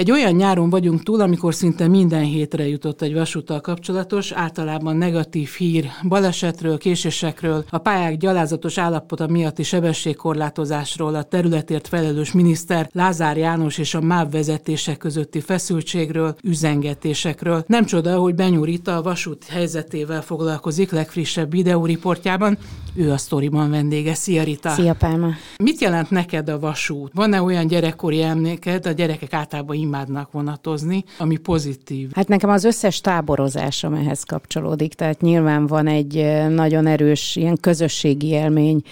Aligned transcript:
Egy 0.00 0.10
olyan 0.10 0.32
nyáron 0.32 0.70
vagyunk 0.70 1.02
túl, 1.02 1.20
amikor 1.20 1.54
szinte 1.54 1.88
minden 1.88 2.22
hétre 2.22 2.68
jutott 2.68 3.02
egy 3.02 3.14
vasúttal 3.14 3.60
kapcsolatos, 3.60 4.32
általában 4.32 4.96
negatív 4.96 5.48
hír 5.48 5.86
balesetről, 6.08 6.78
késésekről, 6.78 7.64
a 7.70 7.78
pályák 7.78 8.16
gyalázatos 8.16 8.78
állapota 8.78 9.26
miatti 9.26 9.62
sebességkorlátozásról, 9.62 11.14
a 11.14 11.22
területért 11.22 11.88
felelős 11.88 12.32
miniszter 12.32 12.88
Lázár 12.92 13.36
János 13.36 13.78
és 13.78 13.94
a 13.94 14.00
MÁV 14.00 14.30
vezetése 14.30 14.96
közötti 14.96 15.40
feszültségről, 15.40 16.34
üzengetésekről. 16.42 17.64
Nem 17.66 17.84
csoda, 17.84 18.18
hogy 18.18 18.34
Benyúr 18.34 18.66
Rita 18.66 18.96
a 18.96 19.02
vasút 19.02 19.44
helyzetével 19.44 20.22
foglalkozik 20.22 20.90
legfrissebb 20.90 21.50
videóriportjában. 21.50 22.58
Ő 22.94 23.12
a 23.12 23.16
sztoriban 23.16 23.70
vendége. 23.70 24.14
Szia 24.14 24.42
Rita! 24.42 24.70
Szia 24.70 24.94
Pálma! 24.94 25.28
Mit 25.56 25.80
jelent 25.80 26.10
neked 26.10 26.48
a 26.48 26.58
vasút? 26.58 27.12
Van-e 27.14 27.42
olyan 27.42 27.66
gyerekkori 27.66 28.22
emléked, 28.22 28.86
a 28.86 28.90
gyerekek 28.90 29.32
általában 29.32 29.76
imádnak 29.76 30.32
vonatozni, 30.32 31.04
ami 31.18 31.36
pozitív. 31.36 32.10
Hát 32.14 32.28
nekem 32.28 32.50
az 32.50 32.64
összes 32.64 33.00
táborozásom 33.00 33.94
ehhez 33.94 34.22
kapcsolódik, 34.22 34.94
tehát 34.94 35.20
nyilván 35.20 35.66
van 35.66 35.86
egy 35.86 36.14
nagyon 36.48 36.86
erős 36.86 37.36
ilyen 37.36 37.56
közösségi 37.60 38.26
élmény 38.26 38.82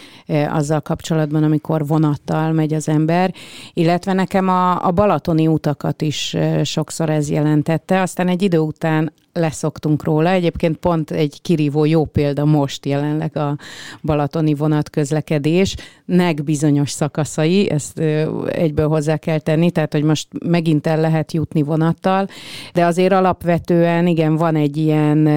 azzal 0.48 0.80
kapcsolatban, 0.80 1.42
amikor 1.42 1.86
vonattal 1.86 2.52
megy 2.52 2.74
az 2.74 2.88
ember, 2.88 3.34
illetve 3.72 4.12
nekem 4.12 4.48
a, 4.48 4.86
a 4.86 4.90
balatoni 4.90 5.46
utakat 5.46 6.02
is 6.02 6.36
sokszor 6.62 7.10
ez 7.10 7.30
jelentette, 7.30 8.00
aztán 8.00 8.28
egy 8.28 8.42
idő 8.42 8.58
után 8.58 9.12
leszoktunk 9.32 10.04
róla. 10.04 10.30
Egyébként 10.30 10.76
pont 10.76 11.10
egy 11.10 11.38
kirívó 11.42 11.84
jó 11.84 12.04
példa 12.04 12.44
most 12.44 12.86
jelenleg 12.86 13.36
a 13.36 13.56
balatoni 14.02 14.54
vonatközlekedés, 14.54 15.76
nek 16.04 16.44
bizonyos 16.44 16.90
szakaszai, 16.90 17.70
ezt 17.70 17.98
egyből 18.46 18.88
hozzá 18.88 19.16
kell 19.16 19.38
tenni, 19.38 19.70
tehát 19.70 19.92
hogy 19.92 20.02
most 20.02 20.28
megint 20.44 20.86
el 20.86 21.00
lehet 21.00 21.32
jutni 21.32 21.62
vonattal, 21.62 22.28
de 22.72 22.84
azért 22.84 23.12
alapvetően 23.12 24.06
igen, 24.06 24.36
van 24.36 24.56
egy 24.56 24.76
ilyen 24.76 25.28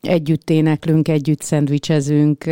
együtt 0.00 0.50
éneklünk, 0.50 1.08
együtt 1.08 1.40
szendvicsezünk, 1.40 2.44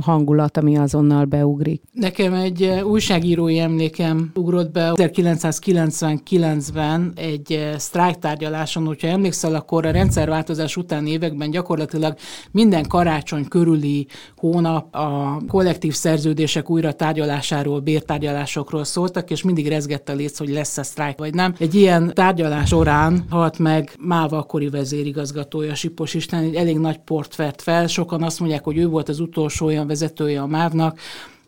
hangulat, 0.00 0.56
ami 0.56 0.76
azonnal 0.76 1.24
beugrik. 1.24 1.82
Nekem 1.92 2.34
egy 2.34 2.82
újságírói 2.84 3.58
emlékem 3.58 4.30
ugrott 4.34 4.72
be 4.72 4.92
1999-ben 4.96 7.12
egy 7.16 7.70
sztrájktárgyaláson, 7.76 8.86
hogyha 8.86 9.08
emlékszel, 9.08 9.54
akkor 9.54 9.86
a 9.86 9.90
rendszerváltozás 9.90 10.76
utáni 10.76 11.10
években 11.10 11.50
gyakorlatilag 11.50 12.16
minden 12.50 12.86
karácsony 12.88 13.48
körüli 13.48 14.06
hónap 14.36 14.94
a 14.94 15.40
kollektív 15.48 15.94
szerződések 15.94 16.70
újra 16.70 16.92
tárgyalásáról, 16.92 17.80
bértárgyalásokról 17.80 18.84
szóltak, 18.84 19.30
és 19.30 19.42
mindig 19.42 19.68
rezgett 19.68 20.08
a 20.08 20.12
léc, 20.12 20.38
hogy 20.38 20.48
lesz-e 20.48 20.82
sztrájk 20.82 21.18
vagy 21.18 21.34
nem. 21.34 21.54
Egy 21.58 21.74
ilyen 21.74 22.10
tárgyalás 22.14 22.68
során 22.68 23.24
halt 23.30 23.58
meg 23.58 23.94
Máva 23.98 24.38
akkori 24.38 24.68
vezérigazgatója 24.68 25.74
Sipos 25.74 26.14
Isten, 26.14 26.42
egy 26.42 26.56
elég 26.62 26.78
nagy 26.78 26.98
port 26.98 27.36
vett 27.36 27.62
fel. 27.62 27.86
Sokan 27.86 28.22
azt 28.22 28.40
mondják, 28.40 28.64
hogy 28.64 28.76
ő 28.76 28.86
volt 28.86 29.08
az 29.08 29.20
utolsó 29.20 29.66
olyan 29.66 29.86
vezetője 29.86 30.40
a 30.40 30.46
MÁV-nak, 30.46 30.98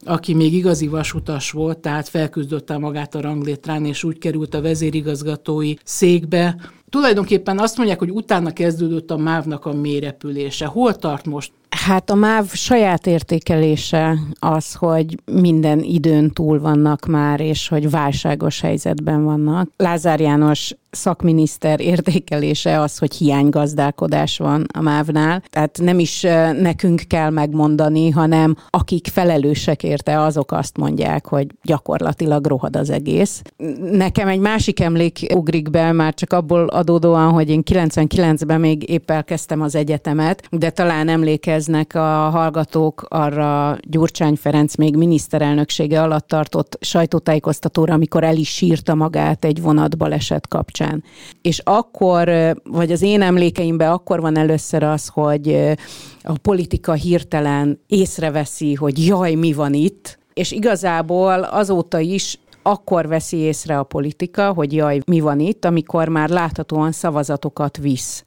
aki 0.05 0.35
még 0.35 0.55
igazi 0.55 0.87
vasutas 0.87 1.51
volt, 1.51 1.79
tehát 1.79 2.09
felküzdötte 2.09 2.79
magát 2.79 3.15
a 3.15 3.21
ranglétrán, 3.21 3.85
és 3.85 4.05
úgy 4.05 4.19
került 4.19 4.55
a 4.55 4.61
vezérigazgatói 4.61 5.75
székbe. 5.85 6.57
Tulajdonképpen 6.91 7.59
azt 7.59 7.77
mondják, 7.77 7.99
hogy 7.99 8.11
utána 8.11 8.53
kezdődött 8.53 9.11
a 9.11 9.17
MÁV-nak 9.17 9.67
a 9.67 9.73
mélyrepülése. 9.73 10.67
Hol 10.67 10.95
tart 10.95 11.27
most? 11.27 11.53
Hát 11.69 12.11
a 12.11 12.15
MÁV 12.15 12.53
saját 12.53 13.07
értékelése 13.07 14.19
az, 14.39 14.75
hogy 14.75 15.19
minden 15.33 15.83
időn 15.83 16.31
túl 16.31 16.61
vannak 16.61 17.07
már, 17.07 17.41
és 17.41 17.69
hogy 17.69 17.91
válságos 17.91 18.61
helyzetben 18.61 19.25
vannak. 19.25 19.71
Lázár 19.77 20.21
János 20.21 20.75
szakminiszter 20.91 21.81
értékelése 21.81 22.81
az, 22.81 22.99
hogy 22.99 23.15
hiánygazdálkodás 23.15 24.39
van 24.39 24.67
a 24.73 24.81
MÁV-nál. 24.81 25.43
Tehát 25.51 25.79
nem 25.83 25.99
is 25.99 26.21
nekünk 26.61 27.03
kell 27.09 27.31
megmondani, 27.31 28.11
hanem 28.11 28.57
akik 28.71 29.07
felelősek 29.13 29.83
érte, 29.83 30.21
azok 30.21 30.53
azt 30.53 30.77
mondják, 30.77 31.27
hogy 31.27 31.47
gyakorlatilag 31.63 32.47
rohad 32.47 32.77
az 32.77 32.91
egész. 32.91 33.43
Nekem 33.91 34.29
egy 34.29 34.39
másik 34.39 34.81
emlék 34.81 35.27
ugrik 35.35 35.71
be, 35.71 35.93
már 35.93 36.15
csak 36.15 36.33
abból 36.33 36.67
adódóan, 36.75 37.33
hogy 37.33 37.51
én 37.51 37.63
99-ben 37.71 38.61
még 38.61 38.89
épp 38.91 39.11
elkezdtem 39.11 39.61
az 39.61 39.75
egyetemet, 39.75 40.43
de 40.51 40.71
talán 40.71 41.09
emlékeznek 41.09 41.95
a 41.95 42.29
hallgatók 42.31 43.07
arra 43.09 43.79
Gyurcsány 43.83 44.37
Ferenc 44.37 44.75
még 44.75 44.97
miniszterelnöksége 44.97 46.03
alatt 46.03 46.29
tartott 46.29 46.79
sajtótájékoztatóra, 46.81 47.95
amikor 47.95 48.25
el 48.25 48.37
is 48.37 48.49
sírta 48.49 48.95
magát 48.95 49.45
egy 49.45 49.63
vonatbaleset 49.63 50.49
kapcsán. 50.49 51.05
És 51.43 51.61
akkor, 51.65 52.31
vagy 52.65 52.93
az 52.93 53.03
én 53.03 53.23
emlékeimben 53.23 53.91
akkor 53.91 54.21
van 54.21 54.37
először 54.37 54.83
az, 54.83 55.09
hogy 55.13 55.75
a 56.23 56.39
politika 56.43 56.93
hirtelen 56.93 57.81
észreveszi, 57.87 58.75
hogy 58.75 59.07
jaj, 59.07 59.35
mi 59.35 59.53
van 59.53 59.75
itt, 59.75 60.19
és 60.35 60.53
igazából 60.53 61.43
azóta 61.43 61.99
is 61.99 62.39
akkor 62.67 63.09
veszi 63.09 63.37
észre 63.37 63.79
a 63.79 63.83
politika, 63.83 64.53
hogy 64.53 64.73
jaj, 64.73 65.01
mi 65.07 65.21
van 65.21 65.41
itt, 65.41 65.65
amikor 65.65 66.09
már 66.09 66.29
láthatóan 66.29 66.93
szavazatokat 66.93 67.77
visz. 67.77 68.25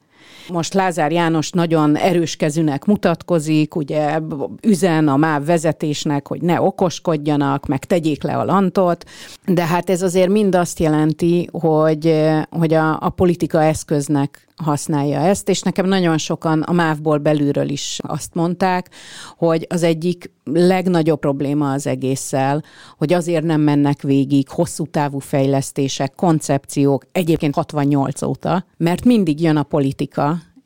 Most 0.48 0.74
Lázár 0.74 1.12
János 1.12 1.50
nagyon 1.50 1.96
erős 1.96 2.36
kezűnek 2.36 2.84
mutatkozik, 2.84 3.76
ugye 3.76 4.20
üzen 4.62 5.08
a 5.08 5.16
MÁV 5.16 5.44
vezetésnek, 5.44 6.28
hogy 6.28 6.42
ne 6.42 6.60
okoskodjanak, 6.60 7.66
meg 7.66 7.84
tegyék 7.84 8.22
le 8.22 8.36
a 8.36 8.44
lantot, 8.44 9.04
de 9.46 9.66
hát 9.66 9.90
ez 9.90 10.02
azért 10.02 10.28
mind 10.28 10.54
azt 10.54 10.78
jelenti, 10.78 11.48
hogy, 11.52 12.26
hogy 12.50 12.74
a, 12.74 13.00
a 13.00 13.08
politika 13.08 13.62
eszköznek 13.62 14.48
használja 14.64 15.20
ezt, 15.20 15.48
és 15.48 15.62
nekem 15.62 15.86
nagyon 15.86 16.18
sokan 16.18 16.62
a 16.62 16.72
MÁV-ból 16.72 17.18
belülről 17.18 17.68
is 17.68 17.98
azt 18.02 18.34
mondták, 18.34 18.90
hogy 19.36 19.66
az 19.68 19.82
egyik 19.82 20.30
legnagyobb 20.44 21.18
probléma 21.18 21.72
az 21.72 21.86
egésszel, 21.86 22.62
hogy 22.96 23.12
azért 23.12 23.44
nem 23.44 23.60
mennek 23.60 24.02
végig 24.02 24.48
hosszú 24.48 24.86
távú 24.86 25.18
fejlesztések, 25.18 26.14
koncepciók, 26.14 27.06
egyébként 27.12 27.54
68 27.54 28.22
óta, 28.22 28.64
mert 28.76 29.04
mindig 29.04 29.40
jön 29.40 29.56
a 29.56 29.62
politika, 29.62 30.07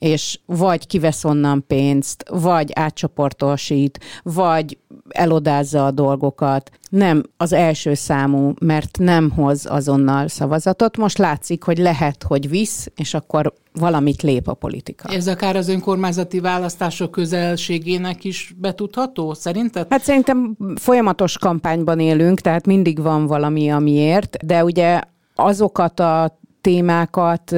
és 0.02 0.38
vagy 0.46 0.86
kivesz 0.86 1.24
onnan 1.24 1.64
pénzt, 1.66 2.24
vagy 2.30 2.70
átcsoportosít, 2.74 3.98
vagy 4.22 4.78
elodázza 5.08 5.86
a 5.86 5.90
dolgokat. 5.90 6.70
Nem 6.90 7.22
az 7.36 7.52
első 7.52 7.94
számú, 7.94 8.52
mert 8.60 8.98
nem 8.98 9.30
hoz 9.30 9.66
azonnal 9.66 10.28
szavazatot. 10.28 10.96
Most 10.96 11.18
látszik, 11.18 11.62
hogy 11.62 11.78
lehet, 11.78 12.22
hogy 12.22 12.48
visz, 12.48 12.90
és 12.96 13.14
akkor 13.14 13.52
valamit 13.72 14.22
lép 14.22 14.48
a 14.48 14.54
politika. 14.54 15.08
Ez 15.08 15.28
akár 15.28 15.56
az 15.56 15.68
önkormányzati 15.68 16.40
választások 16.40 17.10
közelségének 17.10 18.24
is 18.24 18.54
betudható, 18.58 19.34
szerinted? 19.34 19.86
Hát 19.90 20.02
szerintem 20.02 20.56
folyamatos 20.74 21.38
kampányban 21.38 22.00
élünk, 22.00 22.40
tehát 22.40 22.66
mindig 22.66 23.02
van 23.02 23.26
valami, 23.26 23.70
amiért, 23.70 24.46
de 24.46 24.64
ugye 24.64 25.00
azokat 25.34 26.00
a 26.00 26.40
témákat 26.62 27.54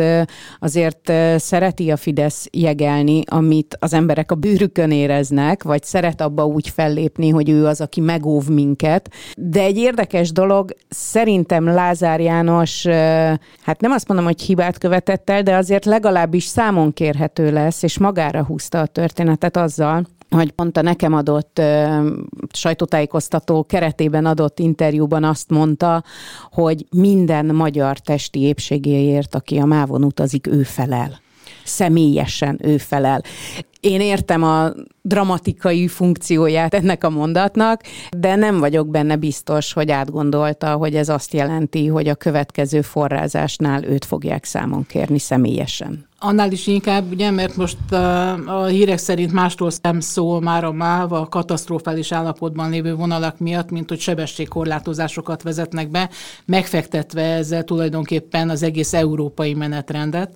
azért 0.58 1.12
szereti 1.36 1.90
a 1.90 1.96
Fidesz 1.96 2.46
jegelni, 2.52 3.22
amit 3.26 3.76
az 3.80 3.92
emberek 3.92 4.30
a 4.30 4.34
bőrükön 4.34 4.90
éreznek, 4.90 5.62
vagy 5.62 5.82
szeret 5.82 6.20
abba 6.20 6.46
úgy 6.46 6.68
fellépni, 6.68 7.28
hogy 7.28 7.50
ő 7.50 7.66
az, 7.66 7.80
aki 7.80 8.00
megóv 8.00 8.48
minket. 8.48 9.10
De 9.36 9.60
egy 9.60 9.76
érdekes 9.76 10.32
dolog, 10.32 10.74
szerintem 10.88 11.64
Lázár 11.64 12.20
János, 12.20 12.86
hát 13.62 13.80
nem 13.80 13.90
azt 13.90 14.08
mondom, 14.08 14.26
hogy 14.26 14.40
hibát 14.40 14.78
követett 14.78 15.30
el, 15.30 15.42
de 15.42 15.56
azért 15.56 15.84
legalábbis 15.84 16.44
számon 16.44 16.92
kérhető 16.92 17.52
lesz, 17.52 17.82
és 17.82 17.98
magára 17.98 18.44
húzta 18.44 18.80
a 18.80 18.86
történetet 18.86 19.56
azzal, 19.56 20.06
hogy 20.30 20.50
pont 20.50 20.76
a 20.76 20.82
nekem 20.82 21.14
adott 21.14 21.58
ö, 21.58 22.08
sajtótájékoztató 22.52 23.64
keretében 23.64 24.26
adott 24.26 24.58
interjúban 24.58 25.24
azt 25.24 25.50
mondta, 25.50 26.04
hogy 26.50 26.86
minden 26.90 27.46
magyar 27.46 27.98
testi 27.98 28.40
épségéért, 28.40 29.34
aki 29.34 29.58
a 29.58 29.64
mávon 29.64 30.04
utazik, 30.04 30.46
ő 30.46 30.62
felel 30.62 31.22
személyesen 31.64 32.58
ő 32.62 32.78
felel. 32.78 33.22
Én 33.80 34.00
értem 34.00 34.42
a 34.42 34.72
dramatikai 35.02 35.88
funkcióját 35.88 36.74
ennek 36.74 37.04
a 37.04 37.10
mondatnak, 37.10 37.80
de 38.16 38.34
nem 38.34 38.58
vagyok 38.58 38.88
benne 38.88 39.16
biztos, 39.16 39.72
hogy 39.72 39.90
átgondolta, 39.90 40.72
hogy 40.72 40.94
ez 40.94 41.08
azt 41.08 41.32
jelenti, 41.32 41.86
hogy 41.86 42.08
a 42.08 42.14
következő 42.14 42.80
forrázásnál 42.80 43.84
őt 43.84 44.04
fogják 44.04 44.44
számon 44.44 44.86
kérni 44.86 45.18
személyesen. 45.18 46.06
Annál 46.26 46.52
is 46.52 46.66
inkább, 46.66 47.10
ugye, 47.10 47.30
mert 47.30 47.56
most 47.56 47.92
a, 48.46 48.64
hírek 48.64 48.98
szerint 48.98 49.32
másról 49.32 49.70
nem 49.82 50.00
szól 50.00 50.40
már 50.40 50.64
a 50.64 50.72
MÁV 50.72 51.12
a 51.12 51.26
katasztrofális 51.26 52.12
állapotban 52.12 52.70
lévő 52.70 52.94
vonalak 52.94 53.38
miatt, 53.38 53.70
mint 53.70 53.88
hogy 53.88 54.00
sebességkorlátozásokat 54.00 55.42
vezetnek 55.42 55.90
be, 55.90 56.10
megfektetve 56.44 57.22
ezzel 57.22 57.64
tulajdonképpen 57.64 58.50
az 58.50 58.62
egész 58.62 58.92
európai 58.92 59.54
menetrendet, 59.54 60.34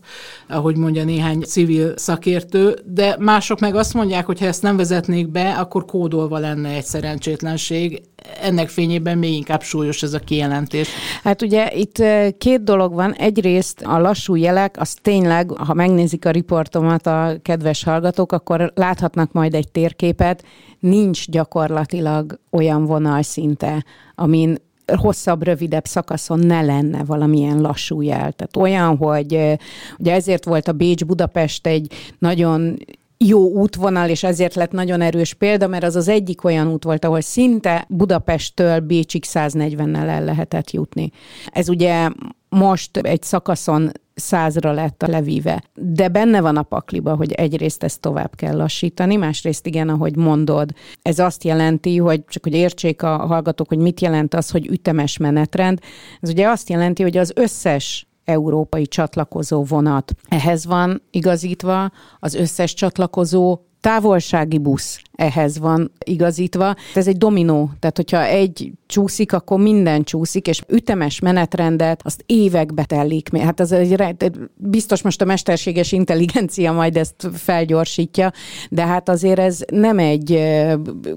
ahogy 0.48 0.76
mondja 0.76 1.04
néhány 1.04 1.40
civil 1.40 1.96
szakértő, 1.96 2.78
de 2.84 3.16
mások 3.18 3.60
meg 3.60 3.74
azt 3.74 3.94
mondják, 3.94 4.26
hogy 4.26 4.38
ha 4.38 4.46
ezt 4.46 4.62
nem 4.62 4.76
vezetnék 4.76 5.28
be, 5.28 5.50
akkor 5.50 5.84
kódolva 5.84 6.38
lenne 6.38 6.68
egy 6.68 6.84
szerencsétlenség. 6.84 8.02
Ennek 8.42 8.68
fényében 8.68 9.18
még 9.18 9.32
inkább 9.32 9.62
súlyos 9.62 10.02
ez 10.02 10.14
a 10.14 10.18
kijelentés. 10.18 10.88
Hát 11.22 11.42
ugye 11.42 11.72
itt 11.74 12.02
két 12.38 12.62
dolog 12.64 12.94
van. 12.94 13.12
Egyrészt 13.12 13.80
a 13.80 13.98
lassú 13.98 14.34
jelek, 14.34 14.76
az 14.78 14.94
tényleg, 15.02 15.50
ha 15.50 15.74
megnézik 15.74 16.24
a 16.24 16.30
riportomat 16.30 17.06
a 17.06 17.36
kedves 17.42 17.84
hallgatók, 17.84 18.32
akkor 18.32 18.72
láthatnak 18.74 19.32
majd 19.32 19.54
egy 19.54 19.70
térképet, 19.70 20.44
nincs 20.78 21.30
gyakorlatilag 21.30 22.40
olyan 22.50 22.84
vonal 22.84 23.22
szinte, 23.22 23.84
amin 24.14 24.56
hosszabb, 24.96 25.42
rövidebb 25.42 25.84
szakaszon 25.84 26.38
ne 26.38 26.62
lenne 26.62 27.04
valamilyen 27.04 27.60
lassú 27.60 28.00
jel. 28.00 28.32
Tehát 28.32 28.56
olyan, 28.56 28.96
hogy 28.96 29.58
ugye 29.98 30.12
ezért 30.12 30.44
volt 30.44 30.68
a 30.68 30.72
Bécs-Budapest 30.72 31.66
egy 31.66 31.92
nagyon 32.18 32.76
jó 33.18 33.50
útvonal, 33.50 34.08
és 34.08 34.22
ezért 34.22 34.54
lett 34.54 34.70
nagyon 34.70 35.00
erős 35.00 35.34
példa, 35.34 35.66
mert 35.66 35.84
az 35.84 35.96
az 35.96 36.08
egyik 36.08 36.44
olyan 36.44 36.68
út 36.68 36.84
volt, 36.84 37.04
ahol 37.04 37.20
szinte 37.20 37.84
Budapesttől 37.88 38.80
Bécsig 38.80 39.24
140-nel 39.26 40.08
el 40.08 40.24
lehetett 40.24 40.70
jutni. 40.70 41.10
Ez 41.52 41.68
ugye 41.68 42.08
most 42.48 42.96
egy 42.96 43.22
szakaszon 43.22 43.90
százra 44.14 44.72
lett 44.72 45.02
a 45.02 45.08
levíve. 45.08 45.62
De 45.74 46.08
benne 46.08 46.40
van 46.40 46.56
a 46.56 46.62
pakliba, 46.62 47.16
hogy 47.16 47.32
egyrészt 47.32 47.82
ezt 47.82 48.00
tovább 48.00 48.34
kell 48.34 48.56
lassítani, 48.56 49.16
másrészt 49.16 49.66
igen, 49.66 49.88
ahogy 49.88 50.16
mondod, 50.16 50.70
ez 51.02 51.18
azt 51.18 51.44
jelenti, 51.44 51.96
hogy 51.96 52.24
csak 52.28 52.42
hogy 52.42 52.54
értsék 52.54 53.02
a 53.02 53.16
hallgatók, 53.16 53.68
hogy 53.68 53.78
mit 53.78 54.00
jelent 54.00 54.34
az, 54.34 54.50
hogy 54.50 54.66
ütemes 54.66 55.16
menetrend. 55.16 55.78
Ez 56.20 56.30
ugye 56.30 56.48
azt 56.48 56.68
jelenti, 56.68 57.02
hogy 57.02 57.16
az 57.16 57.32
összes 57.34 58.07
európai 58.28 58.86
csatlakozó 58.86 59.64
vonat. 59.64 60.14
Ehhez 60.28 60.66
van 60.66 61.02
igazítva 61.10 61.90
az 62.20 62.34
összes 62.34 62.74
csatlakozó 62.74 63.58
távolsági 63.88 64.58
busz 64.58 65.00
ehhez 65.18 65.58
van 65.58 65.92
igazítva. 66.04 66.74
Ez 66.94 67.06
egy 67.08 67.16
dominó, 67.16 67.70
tehát 67.80 67.96
hogyha 67.96 68.24
egy 68.24 68.72
csúszik, 68.86 69.32
akkor 69.32 69.58
minden 69.58 70.02
csúszik, 70.02 70.46
és 70.46 70.60
ütemes 70.68 71.20
menetrendet 71.20 72.00
azt 72.04 72.22
évekbe 72.26 72.84
telik. 72.84 73.36
Hát 73.36 73.60
az 73.60 73.72
egy, 73.72 74.30
biztos 74.56 75.02
most 75.02 75.20
a 75.20 75.24
mesterséges 75.24 75.92
intelligencia 75.92 76.72
majd 76.72 76.96
ezt 76.96 77.28
felgyorsítja, 77.32 78.32
de 78.70 78.86
hát 78.86 79.08
azért 79.08 79.38
ez 79.38 79.60
nem 79.70 79.98
egy 79.98 80.42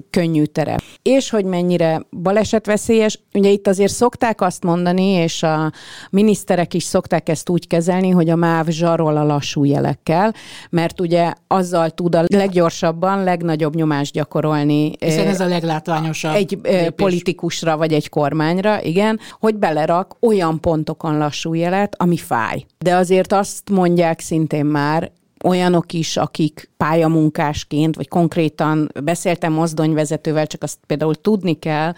könnyű 0.10 0.44
terep. 0.44 0.82
És 1.02 1.30
hogy 1.30 1.46
mennyire 1.46 2.06
balesetveszélyes, 2.22 3.20
ugye 3.34 3.50
itt 3.50 3.68
azért 3.68 3.94
szokták 3.94 4.42
azt 4.42 4.64
mondani, 4.64 5.08
és 5.08 5.44
a 5.44 5.72
miniszterek 6.10 6.74
is 6.74 6.84
szokták 6.84 7.30
ezt 7.30 7.50
úgy 7.50 7.68
kezelni, 7.68 8.10
hogy 8.10 8.30
a 8.30 8.36
MÁV 8.36 8.68
zsarol 8.68 9.18
a 9.18 9.24
lassú 9.24 9.64
jelekkel, 9.64 10.34
mert 10.70 11.02
ugye 11.02 11.34
azzal 11.48 11.90
tud 11.90 12.16
a 12.16 12.24
leggyorsabban, 12.62 13.24
legnagyobb 13.24 13.76
nyomást 13.76 14.14
gyakorolni. 14.14 14.92
Hiszen 15.00 15.28
ez 15.28 15.40
a 15.40 15.48
leglátványosabb 15.48 16.36
Egy 16.36 16.58
lépés. 16.64 16.90
politikusra 16.96 17.78
vagy 17.78 17.94
egy 17.94 18.10
kormányra, 18.10 18.84
igen, 18.84 19.20
hogy 19.40 19.56
belerak 19.56 20.16
olyan 20.20 20.60
pontokon 20.60 21.18
lassú 21.18 21.54
jelet, 21.54 21.96
ami 21.98 22.18
fáj. 22.18 22.66
De 22.78 22.96
azért 22.96 23.34
azt 23.34 23.70
mondják 23.70 24.20
szintén 24.20 24.66
már, 24.66 25.12
olyanok 25.44 25.94
is, 25.94 26.18
akik 26.18 26.70
pályamunkásként, 26.78 27.96
vagy 27.96 28.08
konkrétan 28.08 28.92
beszéltem 29.04 29.54
mozdonyvezetővel, 29.54 30.48
csak 30.48 30.64
azt 30.64 30.78
például 30.88 31.16
tudni 31.16 31.60
kell, 31.60 31.94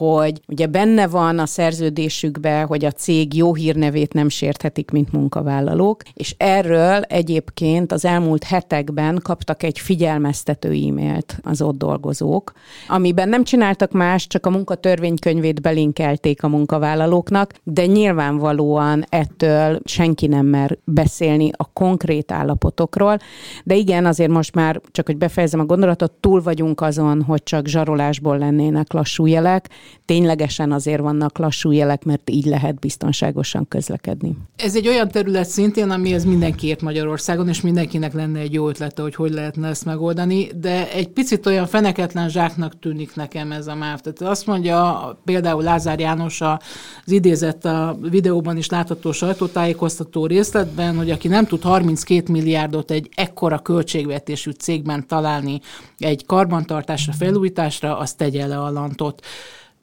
hogy 0.00 0.40
ugye 0.48 0.66
benne 0.66 1.06
van 1.06 1.38
a 1.38 1.46
szerződésükbe, 1.46 2.62
hogy 2.62 2.84
a 2.84 2.90
cég 2.90 3.34
jó 3.34 3.54
hírnevét 3.54 4.12
nem 4.12 4.28
sérthetik, 4.28 4.90
mint 4.90 5.12
munkavállalók, 5.12 6.02
és 6.14 6.34
erről 6.38 7.02
egyébként 7.02 7.92
az 7.92 8.04
elmúlt 8.04 8.44
hetekben 8.44 9.20
kaptak 9.22 9.62
egy 9.62 9.78
figyelmeztető 9.78 10.68
e-mailt 10.68 11.38
az 11.42 11.62
ott 11.62 11.78
dolgozók, 11.78 12.52
amiben 12.88 13.28
nem 13.28 13.44
csináltak 13.44 13.92
más, 13.92 14.26
csak 14.26 14.46
a 14.46 14.50
munkatörvénykönyvét 14.50 15.60
belinkelték 15.60 16.42
a 16.42 16.48
munkavállalóknak, 16.48 17.54
de 17.64 17.86
nyilvánvalóan 17.86 19.04
ettől 19.08 19.80
senki 19.84 20.26
nem 20.26 20.46
mer 20.46 20.78
beszélni 20.84 21.50
a 21.56 21.64
konkrét 21.72 22.32
állapotokról, 22.32 23.18
de 23.64 23.74
igen, 23.74 24.06
azért 24.06 24.30
most 24.30 24.54
már, 24.54 24.80
csak 24.90 25.06
hogy 25.06 25.16
befejezem 25.16 25.60
a 25.60 25.64
gondolatot, 25.64 26.12
túl 26.20 26.42
vagyunk 26.42 26.80
azon, 26.80 27.22
hogy 27.22 27.42
csak 27.42 27.66
zsarolásból 27.66 28.38
lennének 28.38 28.92
lassú 28.92 29.26
jelek, 29.26 29.68
ténylegesen 30.04 30.72
azért 30.72 31.00
vannak 31.00 31.38
lassú 31.38 31.70
jelek, 31.70 32.04
mert 32.04 32.30
így 32.30 32.44
lehet 32.44 32.78
biztonságosan 32.78 33.68
közlekedni. 33.68 34.36
Ez 34.56 34.76
egy 34.76 34.88
olyan 34.88 35.08
terület 35.08 35.48
szintén, 35.48 35.90
amihez 35.90 36.24
mindenki 36.24 36.66
ért 36.66 36.82
Magyarországon, 36.82 37.48
és 37.48 37.60
mindenkinek 37.60 38.12
lenne 38.12 38.38
egy 38.38 38.52
jó 38.52 38.68
ötlete, 38.68 39.02
hogy 39.02 39.14
hogy 39.14 39.32
lehetne 39.32 39.68
ezt 39.68 39.84
megoldani, 39.84 40.48
de 40.60 40.92
egy 40.92 41.08
picit 41.08 41.46
olyan 41.46 41.66
feneketlen 41.66 42.28
zsáknak 42.28 42.78
tűnik 42.78 43.14
nekem 43.14 43.52
ez 43.52 43.66
a 43.66 43.74
MÁV. 43.74 44.00
Tehát 44.00 44.32
azt 44.32 44.46
mondja 44.46 45.20
például 45.24 45.62
Lázár 45.62 46.00
János 46.00 46.40
az 46.40 47.12
idézett 47.12 47.64
a 47.64 47.96
videóban 48.00 48.56
is 48.56 48.68
látható 48.68 49.12
sajtótájékoztató 49.12 50.26
részletben, 50.26 50.96
hogy 50.96 51.10
aki 51.10 51.28
nem 51.28 51.46
tud 51.46 51.62
32 51.62 52.32
milliárdot 52.32 52.90
egy 52.90 53.08
ekkora 53.14 53.58
költségvetésű 53.58 54.50
cégben 54.50 55.06
találni 55.06 55.60
egy 55.98 56.26
karbantartásra, 56.26 57.12
felújításra, 57.12 57.98
az 57.98 58.14
tegye 58.14 58.46
le 58.46 58.58
a 58.58 58.70
lantot 58.70 59.24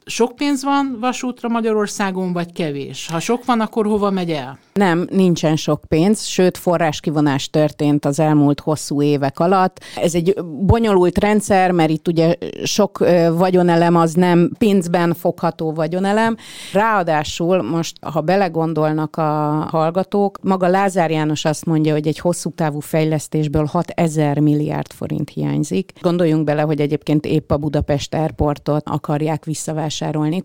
sok 0.07 0.35
pénz 0.35 0.63
van 0.63 0.97
vasútra 0.99 1.49
Magyarországon, 1.49 2.33
vagy 2.33 2.53
kevés? 2.53 3.07
Ha 3.11 3.19
sok 3.19 3.45
van, 3.45 3.59
akkor 3.59 3.85
hova 3.85 4.09
megy 4.09 4.31
el? 4.31 4.59
Nem, 4.73 5.07
nincsen 5.11 5.55
sok 5.55 5.81
pénz, 5.87 6.25
sőt 6.25 6.57
forráskivonás 6.57 7.49
történt 7.49 8.05
az 8.05 8.19
elmúlt 8.19 8.59
hosszú 8.59 9.01
évek 9.01 9.39
alatt. 9.39 9.79
Ez 9.95 10.15
egy 10.15 10.33
bonyolult 10.43 11.17
rendszer, 11.17 11.71
mert 11.71 11.89
itt 11.89 12.07
ugye 12.07 12.35
sok 12.63 12.97
vagyonelem 13.31 13.95
az 13.95 14.13
nem 14.13 14.51
pénzben 14.57 15.13
fogható 15.13 15.73
vagyonelem. 15.73 16.35
Ráadásul 16.73 17.61
most, 17.61 17.97
ha 18.01 18.21
belegondolnak 18.21 19.15
a 19.15 19.23
hallgatók, 19.69 20.39
maga 20.41 20.67
Lázár 20.67 21.11
János 21.11 21.45
azt 21.45 21.65
mondja, 21.65 21.93
hogy 21.93 22.07
egy 22.07 22.19
hosszú 22.19 22.49
távú 22.49 22.79
fejlesztésből 22.79 23.65
6 23.65 23.89
ezer 23.89 24.39
milliárd 24.39 24.91
forint 24.91 25.29
hiányzik. 25.29 25.93
Gondoljunk 26.01 26.43
bele, 26.43 26.61
hogy 26.61 26.81
egyébként 26.81 27.25
épp 27.25 27.51
a 27.51 27.57
Budapest 27.57 28.13
Airportot 28.13 28.89
akarják 28.89 29.45
visszavásárolni. 29.45 29.95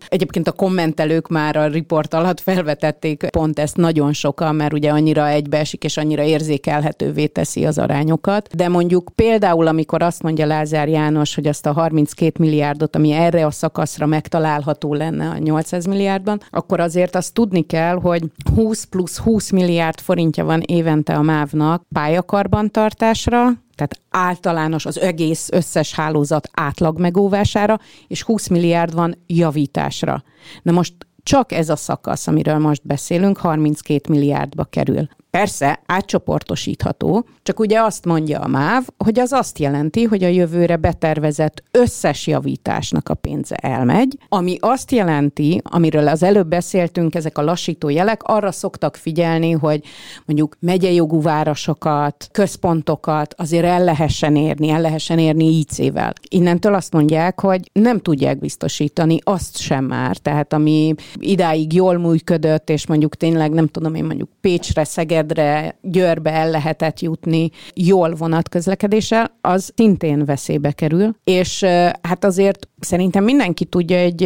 Egyébként 0.08 0.48
a 0.48 0.52
kommentelők 0.52 1.28
már 1.28 1.56
a 1.56 1.66
riport 1.66 2.14
alatt 2.14 2.40
felvetették 2.40 3.26
pont 3.30 3.58
ezt 3.58 3.76
nagyon 3.76 4.12
sokan, 4.12 4.54
mert 4.54 4.72
ugye 4.72 4.90
annyira 4.90 5.28
egybeesik 5.28 5.84
és 5.84 5.96
annyira 5.96 6.22
érzékelhetővé 6.22 7.26
teszi 7.26 7.66
az 7.66 7.78
arányokat. 7.78 8.48
De 8.56 8.68
mondjuk 8.68 9.10
például, 9.14 9.66
amikor 9.66 10.02
azt 10.02 10.22
mondja 10.22 10.46
Lázár 10.46 10.88
János, 10.88 11.34
hogy 11.34 11.46
azt 11.46 11.66
a 11.66 11.72
32 11.72 12.32
milliárdot, 12.38 12.96
ami 12.96 13.12
erre 13.12 13.46
a 13.46 13.50
szakaszra 13.50 14.06
megtalálható 14.06 14.94
lenne 14.94 15.28
a 15.28 15.38
800 15.38 15.86
milliárdban, 15.86 16.40
akkor 16.50 16.80
azért 16.80 17.16
azt 17.16 17.34
tudni 17.34 17.66
kell, 17.66 17.94
hogy 17.94 18.22
20 18.54 18.84
plusz 18.84 19.18
20 19.18 19.50
milliárd 19.50 20.00
forintja 20.00 20.44
van 20.44 20.60
évente 20.60 21.14
a 21.14 21.22
MÁV-nak 21.22 21.82
pályakarbantartásra, 21.92 23.52
tehát 23.86 24.26
általános 24.28 24.86
az 24.86 25.00
egész 25.00 25.48
összes 25.52 25.94
hálózat 25.94 26.48
átlag 26.52 26.98
megóvására, 26.98 27.78
és 28.08 28.22
20 28.22 28.48
milliárd 28.48 28.94
van 28.94 29.22
javításra. 29.26 30.22
Na 30.62 30.72
most 30.72 30.94
csak 31.22 31.52
ez 31.52 31.68
a 31.68 31.76
szakasz, 31.76 32.26
amiről 32.26 32.58
most 32.58 32.86
beszélünk, 32.86 33.38
32 33.38 34.12
milliárdba 34.12 34.64
kerül. 34.64 35.08
Persze, 35.38 35.80
átcsoportosítható, 35.86 37.26
csak 37.42 37.60
ugye 37.60 37.80
azt 37.80 38.04
mondja 38.04 38.40
a 38.40 38.46
MÁV, 38.46 38.86
hogy 39.04 39.18
az 39.18 39.32
azt 39.32 39.58
jelenti, 39.58 40.04
hogy 40.04 40.24
a 40.24 40.28
jövőre 40.28 40.76
betervezett 40.76 41.62
összes 41.70 42.26
javításnak 42.26 43.08
a 43.08 43.14
pénze 43.14 43.54
elmegy, 43.54 44.18
ami 44.28 44.56
azt 44.60 44.90
jelenti, 44.90 45.60
amiről 45.64 46.08
az 46.08 46.22
előbb 46.22 46.46
beszéltünk, 46.46 47.14
ezek 47.14 47.38
a 47.38 47.42
lassító 47.42 47.88
jelek, 47.88 48.22
arra 48.22 48.52
szoktak 48.52 48.96
figyelni, 48.96 49.50
hogy 49.50 49.84
mondjuk 50.26 50.56
megyei 50.60 50.94
jogú 50.94 51.22
városokat, 51.22 52.28
központokat 52.32 53.34
azért 53.36 53.64
el 53.64 53.84
lehessen 53.84 54.36
érni, 54.36 54.68
el 54.68 54.80
lehessen 54.80 55.18
érni 55.18 55.58
IC-vel. 55.58 56.12
Innentől 56.28 56.74
azt 56.74 56.92
mondják, 56.92 57.40
hogy 57.40 57.70
nem 57.72 57.98
tudják 58.00 58.38
biztosítani 58.38 59.18
azt 59.22 59.58
sem 59.58 59.84
már, 59.84 60.16
tehát 60.16 60.52
ami 60.52 60.94
idáig 61.14 61.72
jól 61.72 61.98
működött, 61.98 62.70
és 62.70 62.86
mondjuk 62.86 63.16
tényleg 63.16 63.50
nem 63.50 63.66
tudom 63.66 63.94
én 63.94 64.04
mondjuk 64.04 64.28
Pécsre, 64.40 64.84
Szeged 64.84 65.20
Szegedre, 65.22 65.78
Győrbe 65.82 66.32
el 66.32 66.50
lehetett 66.50 67.00
jutni 67.00 67.50
jól 67.74 68.14
vonatközlekedéssel, 68.14 69.38
az 69.40 69.72
szintén 69.76 70.24
veszélybe 70.24 70.72
kerül, 70.72 71.14
és 71.24 71.64
hát 72.02 72.24
azért 72.24 72.68
szerintem 72.80 73.24
mindenki 73.24 73.64
tudja, 73.64 73.96
egy, 73.96 74.22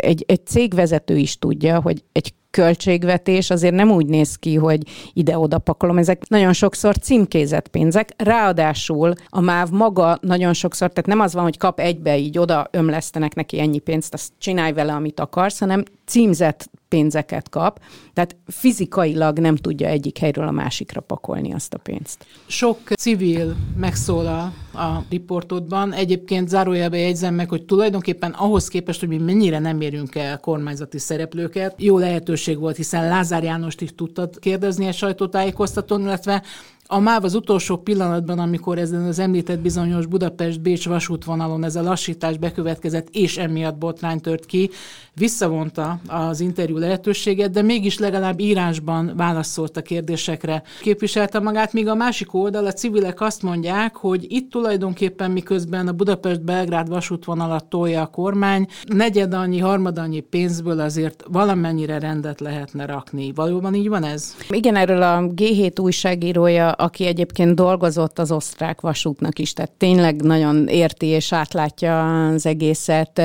egy, 0.00 0.24
egy 0.26 0.46
cégvezető 0.46 1.16
is 1.16 1.38
tudja, 1.38 1.80
hogy 1.80 2.04
egy 2.12 2.32
költségvetés 2.50 3.50
azért 3.50 3.74
nem 3.74 3.90
úgy 3.90 4.06
néz 4.06 4.36
ki, 4.36 4.54
hogy 4.54 4.82
ide-oda 5.12 5.58
pakolom. 5.58 5.98
Ezek 5.98 6.28
nagyon 6.28 6.52
sokszor 6.52 6.96
címkézett 6.96 7.68
pénzek. 7.68 8.14
Ráadásul 8.16 9.12
a 9.28 9.40
MÁV 9.40 9.70
maga 9.70 10.18
nagyon 10.20 10.52
sokszor, 10.52 10.88
tehát 10.88 11.06
nem 11.06 11.20
az 11.20 11.34
van, 11.34 11.42
hogy 11.42 11.56
kap 11.56 11.80
egybe, 11.80 12.18
így 12.18 12.38
oda 12.38 12.68
ömlesztenek 12.70 13.34
neki 13.34 13.60
ennyi 13.60 13.78
pénzt, 13.78 14.14
azt 14.14 14.32
csinálj 14.38 14.72
vele, 14.72 14.92
amit 14.92 15.20
akarsz, 15.20 15.58
hanem 15.58 15.82
címzett 16.08 16.70
pénzeket 16.88 17.48
kap, 17.48 17.80
tehát 18.14 18.36
fizikailag 18.46 19.38
nem 19.38 19.56
tudja 19.56 19.88
egyik 19.88 20.18
helyről 20.18 20.46
a 20.46 20.50
másikra 20.50 21.00
pakolni 21.00 21.52
azt 21.52 21.74
a 21.74 21.78
pénzt. 21.78 22.26
Sok 22.46 22.78
civil 22.98 23.56
megszólal 23.76 24.52
a 24.74 24.98
riportodban. 25.10 25.92
Egyébként 25.92 26.48
zárójelbe 26.48 26.98
jegyzem 26.98 27.34
meg, 27.34 27.48
hogy 27.48 27.64
tulajdonképpen 27.64 28.30
ahhoz 28.30 28.68
képest, 28.68 29.00
hogy 29.00 29.08
mi 29.08 29.18
mennyire 29.18 29.58
nem 29.58 29.80
érünk 29.80 30.14
el 30.14 30.40
kormányzati 30.40 30.98
szereplőket, 30.98 31.74
jó 31.76 31.98
lehetőség 31.98 32.58
volt, 32.58 32.76
hiszen 32.76 33.08
Lázár 33.08 33.42
Jánost 33.42 33.80
is 33.80 33.94
tudtad 33.94 34.38
kérdezni 34.38 34.86
egy 34.86 34.94
sajtótájékoztatón, 34.94 36.00
illetve 36.00 36.42
a 36.90 36.98
MÁV 36.98 37.24
az 37.24 37.34
utolsó 37.34 37.76
pillanatban, 37.76 38.38
amikor 38.38 38.78
ezen 38.78 39.04
az 39.04 39.18
említett 39.18 39.58
bizonyos 39.58 40.06
Budapest-Bécs 40.06 40.88
vasútvonalon 40.88 41.64
ez 41.64 41.76
a 41.76 41.82
lassítás 41.82 42.36
bekövetkezett, 42.36 43.08
és 43.12 43.36
emiatt 43.36 43.78
botrány 43.78 44.20
tört 44.20 44.46
ki, 44.46 44.70
visszavonta 45.14 46.00
az 46.06 46.40
interjú 46.40 46.78
lehetőséget, 46.78 47.50
de 47.50 47.62
mégis 47.62 47.98
legalább 47.98 48.40
írásban 48.40 49.12
válaszolt 49.16 49.76
a 49.76 49.82
kérdésekre. 49.82 50.62
Képviselte 50.80 51.40
magát, 51.40 51.72
míg 51.72 51.88
a 51.88 51.94
másik 51.94 52.34
oldal, 52.34 52.66
a 52.66 52.72
civilek 52.72 53.20
azt 53.20 53.42
mondják, 53.42 53.96
hogy 53.96 54.26
itt 54.28 54.50
tulajdonképpen 54.50 55.30
miközben 55.30 55.88
a 55.88 55.92
Budapest-Belgrád 55.92 56.88
vasútvonalat 56.88 57.64
tolja 57.64 58.02
a 58.02 58.06
kormány, 58.06 58.66
negyed 58.86 59.34
annyi, 59.34 59.58
harmad 59.58 59.98
annyi 59.98 60.20
pénzből 60.20 60.80
azért 60.80 61.24
valamennyire 61.26 61.98
rendet 61.98 62.40
lehetne 62.40 62.86
rakni. 62.86 63.32
Valóban 63.34 63.74
így 63.74 63.88
van 63.88 64.04
ez? 64.04 64.36
Igen, 64.48 64.76
erről 64.76 65.02
a 65.02 65.20
G7 65.20 65.80
újságírója 65.80 66.76
aki 66.80 67.06
egyébként 67.06 67.54
dolgozott 67.54 68.18
az 68.18 68.32
osztrák 68.32 68.80
vasútnak 68.80 69.38
is, 69.38 69.52
tehát 69.52 69.70
tényleg 69.70 70.22
nagyon 70.22 70.66
érti 70.68 71.06
és 71.06 71.32
átlátja 71.32 72.26
az 72.26 72.46
egészet. 72.46 73.22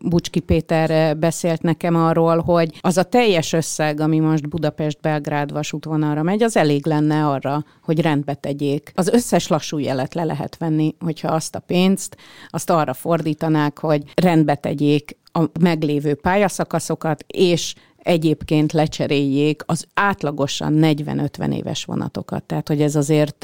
Bucski 0.00 0.40
Péter 0.40 1.16
beszélt 1.16 1.62
nekem 1.62 1.96
arról, 1.96 2.40
hogy 2.40 2.78
az 2.80 2.96
a 2.96 3.02
teljes 3.02 3.52
összeg, 3.52 4.00
ami 4.00 4.18
most 4.18 4.48
Budapest-Belgrád 4.48 5.52
vasútvonalra 5.52 6.22
megy, 6.22 6.42
az 6.42 6.56
elég 6.56 6.86
lenne 6.86 7.26
arra, 7.26 7.64
hogy 7.82 8.00
rendbe 8.00 8.34
tegyék. 8.34 8.92
Az 8.94 9.08
összes 9.08 9.48
lassú 9.48 9.78
jelet 9.78 10.14
le 10.14 10.24
lehet 10.24 10.56
venni, 10.56 10.94
hogyha 11.04 11.28
azt 11.28 11.54
a 11.54 11.58
pénzt, 11.58 12.16
azt 12.48 12.70
arra 12.70 12.94
fordítanák, 12.94 13.78
hogy 13.78 14.02
rendbe 14.14 14.54
tegyék 14.54 15.16
a 15.32 15.44
meglévő 15.60 16.14
pályaszakaszokat, 16.14 17.24
és 17.26 17.74
egyébként 18.06 18.72
lecseréljék 18.72 19.62
az 19.66 19.86
átlagosan 19.94 20.78
40-50 20.80 21.54
éves 21.54 21.84
vonatokat. 21.84 22.42
Tehát, 22.42 22.68
hogy 22.68 22.82
ez 22.82 22.96
azért 22.96 23.38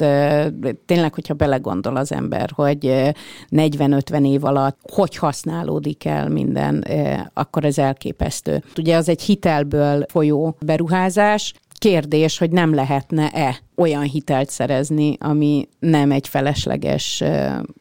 tényleg, 0.85 1.13
hogyha 1.13 1.33
belegondol 1.33 1.95
az 1.95 2.11
ember, 2.11 2.49
hogy 2.55 3.11
40-50 3.49 4.27
év 4.27 4.43
alatt 4.43 4.77
hogy 4.91 5.15
használódik 5.15 6.05
el 6.05 6.29
minden, 6.29 6.85
akkor 7.33 7.65
ez 7.65 7.77
elképesztő. 7.77 8.63
Ugye 8.77 8.95
az 8.95 9.09
egy 9.09 9.21
hitelből 9.21 10.05
folyó 10.07 10.55
beruházás, 10.59 11.53
kérdés, 11.83 12.37
hogy 12.37 12.51
nem 12.51 12.73
lehetne-e 12.73 13.59
olyan 13.75 14.03
hitelt 14.03 14.49
szerezni, 14.49 15.17
ami 15.19 15.67
nem 15.79 16.11
egy 16.11 16.27
felesleges, 16.27 17.23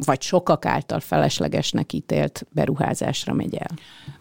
vagy 0.07 0.23
sokak 0.23 0.67
által 0.67 1.01
feleslegesnek 1.01 1.93
ítélt 1.93 2.47
beruházásra 2.51 3.33
megy 3.33 3.55
el. 3.55 3.71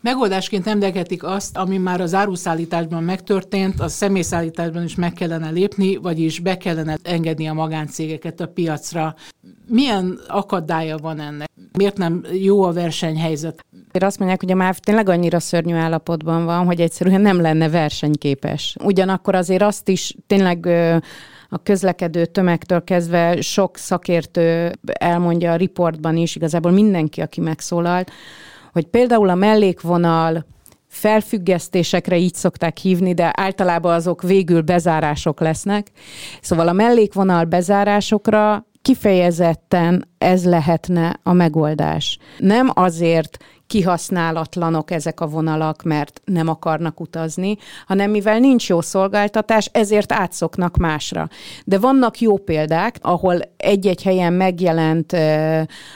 Megoldásként 0.02 0.68
emlegetik 0.68 1.24
azt, 1.24 1.58
ami 1.58 1.78
már 1.78 2.02
az 2.02 2.14
áruszállításban 2.14 3.04
megtörtént, 3.04 3.80
a 3.80 3.88
személyszállításban 3.88 4.84
is 4.84 4.96
meg 4.96 5.14
kellene 5.14 5.50
lépni, 5.50 5.96
vagyis 5.96 6.40
be 6.40 6.58
kellene 6.58 6.98
engedni 7.04 7.48
a 7.48 7.54
magáncégeket 7.54 8.40
a 8.40 8.48
piacra. 8.48 9.16
Milyen 9.68 10.20
akadálya 10.28 10.98
van 10.98 11.20
ennek? 11.20 11.50
Miért 11.78 11.98
nem 11.98 12.26
jó 12.42 12.64
a 12.64 12.74
versenyhelyzet? 12.74 13.66
Azt 14.00 14.18
mondják, 14.18 14.42
hogy 14.42 14.52
a 14.52 14.56
MÁV 14.56 14.78
tényleg 14.78 15.10
annyira 15.10 15.40
szörnyű 15.40 15.76
állapotban 15.76 16.46
van, 16.46 16.66
hogy 16.66 16.82
egyszerűen 16.82 17.22
nem 17.22 17.42
lenne 17.42 17.70
versenyképes. 17.70 18.76
Ugyanakkor 18.84 19.36
azért 19.36 19.62
azt 19.62 19.88
is 19.90 20.16
tényleg 20.28 20.66
a 21.50 21.58
közlekedő 21.64 22.26
tömegtől 22.26 22.84
kezdve 22.84 23.42
sok 23.42 23.78
szakértő 23.78 24.72
elmondja 24.84 25.52
a 25.52 25.56
riportban 25.56 26.18
is, 26.18 26.36
igazából 26.36 26.72
mindenki, 26.72 27.22
aki 27.22 27.42
megszólalt, 27.42 28.12
hogy 28.72 28.86
például 28.86 29.30
a 29.30 29.36
mellékvonal 29.36 30.46
felfüggesztésekre 30.88 32.18
így 32.18 32.34
szokták 32.34 32.78
hívni, 32.78 33.14
de 33.14 33.32
általában 33.36 33.94
azok 33.94 34.22
végül 34.22 34.62
bezárások 34.62 35.40
lesznek. 35.40 35.88
Szóval 36.42 36.68
a 36.68 36.74
mellékvonal 36.74 37.44
bezárásokra 37.44 38.66
kifejezetten 38.82 40.08
ez 40.18 40.46
lehetne 40.46 41.20
a 41.24 41.34
megoldás. 41.34 42.18
Nem 42.38 42.70
azért 42.74 43.38
kihasználatlanok 43.72 44.92
ezek 44.92 45.20
a 45.20 45.28
vonalak, 45.28 45.84
mert 45.84 46.22
nem 46.26 46.48
akarnak 46.48 47.00
utazni, 47.00 47.58
hanem 47.88 48.12
mivel 48.12 48.40
nincs 48.40 48.70
jó 48.70 48.82
szolgáltatás, 48.82 49.70
ezért 49.72 50.12
átszoknak 50.12 50.78
másra. 50.78 51.30
De 51.66 51.80
vannak 51.80 52.20
jó 52.20 52.38
példák, 52.38 52.98
ahol 53.02 53.40
egy-egy 53.58 54.04
helyen 54.04 54.34
megjelent 54.34 55.16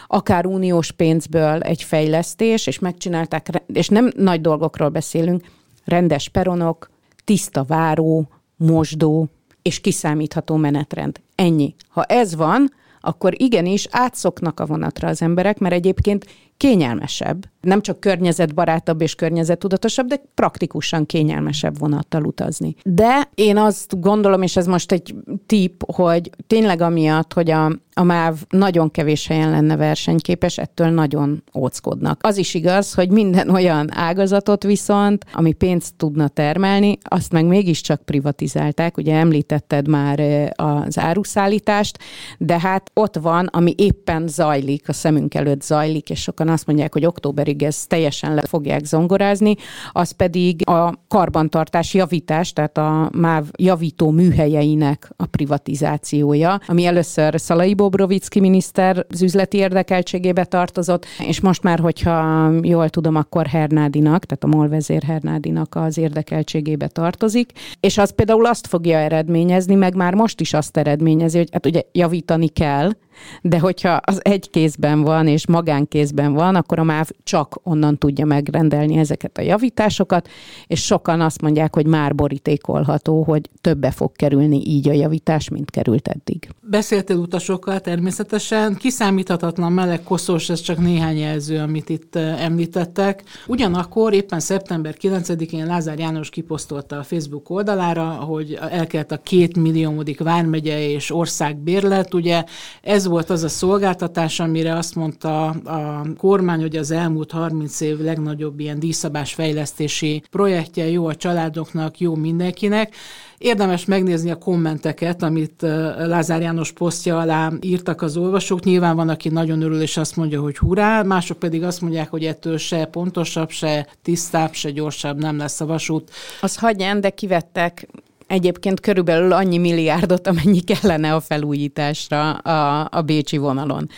akár 0.07 0.45
uniós 0.45 0.91
pénzből 0.91 1.61
egy 1.61 1.83
fejlesztés, 1.83 2.67
és 2.67 2.79
megcsinálták, 2.79 3.63
és 3.67 3.87
nem 3.87 4.11
nagy 4.15 4.41
dolgokról 4.41 4.89
beszélünk, 4.89 5.43
rendes 5.85 6.29
peronok, 6.29 6.89
tiszta 7.23 7.63
váró, 7.63 8.27
mosdó 8.55 9.27
és 9.61 9.81
kiszámítható 9.81 10.55
menetrend. 10.55 11.21
Ennyi. 11.35 11.75
Ha 11.87 12.03
ez 12.03 12.35
van, 12.35 12.71
akkor 13.01 13.41
igenis 13.41 13.87
átszoknak 13.91 14.59
a 14.59 14.65
vonatra 14.65 15.07
az 15.07 15.21
emberek, 15.21 15.59
mert 15.59 15.73
egyébként 15.73 16.25
kényelmesebb, 16.57 17.45
nem 17.65 17.81
csak 17.81 17.99
környezetbarátabb 17.99 19.01
és 19.01 19.15
környezettudatosabb, 19.15 20.07
de 20.07 20.21
praktikusan 20.33 21.05
kényelmesebb 21.05 21.79
vonattal 21.79 22.25
utazni. 22.25 22.75
De 22.83 23.29
én 23.35 23.57
azt 23.57 23.99
gondolom, 23.99 24.41
és 24.41 24.55
ez 24.57 24.67
most 24.67 24.91
egy 24.91 25.15
tip, 25.45 25.83
hogy 25.93 26.29
tényleg 26.47 26.81
amiatt, 26.81 27.33
hogy 27.33 27.51
a, 27.51 27.65
a 27.93 28.03
MÁV 28.03 28.35
nagyon 28.49 28.91
kevés 28.91 29.27
helyen 29.27 29.49
lenne 29.49 29.75
versenyképes, 29.75 30.57
ettől 30.57 30.87
nagyon 30.87 31.43
óckodnak. 31.57 32.19
Az 32.23 32.37
is 32.37 32.53
igaz, 32.53 32.93
hogy 32.93 33.09
minden 33.09 33.49
olyan 33.49 33.95
ágazatot 33.95 34.63
viszont, 34.63 35.25
ami 35.33 35.53
pénzt 35.53 35.95
tudna 35.95 36.27
termelni, 36.27 36.97
azt 37.03 37.31
meg 37.31 37.45
mégiscsak 37.45 38.01
privatizálták. 38.01 38.97
Ugye 38.97 39.15
említetted 39.15 39.87
már 39.87 40.19
az 40.55 40.99
áruszállítást, 40.99 41.97
de 42.37 42.59
hát 42.59 42.91
ott 42.93 43.15
van, 43.15 43.45
ami 43.45 43.73
éppen 43.77 44.27
zajlik, 44.27 44.89
a 44.89 44.93
szemünk 44.93 45.35
előtt 45.35 45.61
zajlik, 45.61 46.09
és 46.09 46.21
sokan 46.21 46.44
azt 46.49 46.67
mondják, 46.67 46.93
hogy 46.93 47.05
októberig 47.05 47.63
ezt 47.63 47.87
teljesen 47.87 48.33
le 48.33 48.41
fogják 48.47 48.85
zongorázni, 48.85 49.55
az 49.91 50.11
pedig 50.11 50.69
a 50.69 50.93
karbantartás 51.07 51.93
javítás, 51.93 52.53
tehát 52.53 52.77
a 52.77 53.09
MÁV 53.13 53.43
javító 53.57 54.09
műhelyeinek 54.09 55.11
a 55.15 55.25
privatizációja, 55.25 56.59
ami 56.67 56.85
először 56.85 57.39
Szalai 57.39 57.73
Bobrovicki 57.73 58.39
miniszter 58.39 59.05
az 59.09 59.21
üzleti 59.21 59.57
érdekeltségébe 59.57 60.45
tartozott, 60.45 61.05
és 61.27 61.39
most 61.41 61.63
már, 61.63 61.79
hogyha 61.79 62.49
jól 62.61 62.89
tudom, 62.89 63.15
akkor 63.15 63.47
Hernádinak, 63.47 64.25
tehát 64.25 64.43
a 64.43 64.57
MOL 64.57 64.67
vezér 64.67 65.03
Hernádinak 65.03 65.75
az 65.75 65.97
érdekeltségébe 65.97 66.87
tartozik, 66.87 67.51
és 67.79 67.97
az 67.97 68.11
például 68.15 68.45
azt 68.45 68.67
fogja 68.67 68.97
eredményezni, 68.97 69.75
meg 69.75 69.95
már 69.95 70.13
most 70.13 70.41
is 70.41 70.53
azt 70.53 70.77
eredményezi, 70.77 71.37
hogy 71.37 71.49
hát 71.51 71.65
ugye 71.65 71.81
javítani 71.91 72.47
kell, 72.47 72.91
de 73.41 73.59
hogyha 73.59 73.89
az 73.89 74.19
egy 74.23 74.49
kézben 74.49 75.01
van, 75.01 75.27
és 75.27 75.47
magánkézben 75.47 76.33
van, 76.33 76.55
akkor 76.55 76.79
a 76.79 76.83
MÁV 76.83 77.09
csak 77.23 77.59
onnan 77.63 77.97
tudja 77.97 78.25
megrendelni 78.25 78.97
ezeket 78.97 79.37
a 79.37 79.41
javításokat, 79.41 80.29
és 80.67 80.85
sokan 80.85 81.21
azt 81.21 81.41
mondják, 81.41 81.75
hogy 81.75 81.87
már 81.87 82.15
borítékolható, 82.15 83.23
hogy 83.23 83.49
többe 83.61 83.91
fog 83.91 84.11
kerülni 84.11 84.61
így 84.65 84.89
a 84.89 84.93
javítás, 84.93 85.49
mint 85.49 85.71
került 85.71 86.07
eddig. 86.07 86.49
Beszéltél 86.69 87.17
utasokkal 87.17 87.79
természetesen, 87.79 88.75
kiszámíthatatlan 88.75 89.71
meleg 89.71 90.03
koszos, 90.03 90.49
ez 90.49 90.59
csak 90.59 90.77
néhány 90.77 91.17
jelző, 91.17 91.59
amit 91.59 91.89
itt 91.89 92.15
említettek. 92.15 93.23
Ugyanakkor 93.47 94.13
éppen 94.13 94.39
szeptember 94.39 94.95
9-én 95.01 95.65
Lázár 95.65 95.99
János 95.99 96.29
kiposztolta 96.29 96.97
a 96.97 97.03
Facebook 97.03 97.49
oldalára, 97.49 98.03
hogy 98.05 98.57
elkelt 98.69 99.11
a 99.11 99.17
két 99.17 99.57
milliómodik 99.57 100.19
vármegye 100.19 100.89
és 100.89 101.11
ország 101.11 101.57
bérlet, 101.57 102.13
ugye 102.13 102.43
ez 102.81 103.04
ez 103.05 103.11
volt 103.11 103.29
az 103.29 103.43
a 103.43 103.49
szolgáltatás, 103.49 104.39
amire 104.39 104.75
azt 104.75 104.95
mondta 104.95 105.47
a 105.49 106.05
kormány, 106.17 106.61
hogy 106.61 106.75
az 106.75 106.91
elmúlt 106.91 107.31
30 107.31 107.81
év 107.81 107.99
legnagyobb 107.99 108.59
ilyen 108.59 108.79
díszabás 108.79 109.33
fejlesztési 109.33 110.23
projektje 110.31 110.89
jó 110.89 111.07
a 111.07 111.15
családoknak, 111.15 111.99
jó 111.99 112.15
mindenkinek, 112.15 112.95
Érdemes 113.37 113.85
megnézni 113.85 114.31
a 114.31 114.37
kommenteket, 114.37 115.23
amit 115.23 115.61
Lázár 115.97 116.41
János 116.41 116.71
posztja 116.71 117.19
alá 117.19 117.51
írtak 117.61 118.01
az 118.01 118.17
olvasók. 118.17 118.63
Nyilván 118.63 118.95
van, 118.95 119.09
aki 119.09 119.29
nagyon 119.29 119.61
örül, 119.61 119.81
és 119.81 119.97
azt 119.97 120.15
mondja, 120.15 120.41
hogy 120.41 120.57
hurrá, 120.57 121.01
mások 121.01 121.39
pedig 121.39 121.63
azt 121.63 121.81
mondják, 121.81 122.09
hogy 122.09 122.25
ettől 122.25 122.57
se 122.57 122.85
pontosabb, 122.85 123.49
se 123.49 123.87
tisztább, 124.01 124.53
se 124.53 124.71
gyorsabb 124.71 125.17
nem 125.17 125.37
lesz 125.37 125.61
a 125.61 125.65
vasút. 125.65 126.11
Az 126.41 126.57
hagyján, 126.57 127.01
de 127.01 127.09
kivettek 127.09 127.87
egyébként 128.27 128.79
körülbelül 128.79 129.31
annyi 129.31 129.57
milliárdot, 129.57 130.27
amennyi 130.27 130.59
kellene 130.59 131.13
a 131.13 131.19
felújításra 131.19 132.31
a, 132.31 132.87
a 132.91 133.01
Bécsi 133.01 133.37
vonalon. 133.37 133.89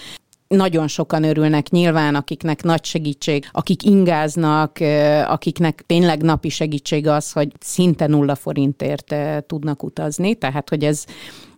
Nagyon 0.47 0.87
sokan 0.87 1.23
örülnek 1.23 1.69
nyilván, 1.69 2.15
akiknek 2.15 2.63
nagy 2.63 2.85
segítség, 2.85 3.49
akik 3.51 3.83
ingáznak, 3.83 4.77
akiknek 5.25 5.83
tényleg 5.85 6.21
napi 6.21 6.49
segítség 6.49 7.07
az, 7.07 7.31
hogy 7.31 7.51
szinte 7.59 8.07
nulla 8.07 8.35
forintért 8.35 9.15
tudnak 9.47 9.83
utazni, 9.83 10.35
tehát 10.35 10.69
hogy 10.69 10.83
ez 10.83 11.03